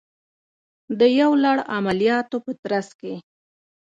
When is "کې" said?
2.99-3.13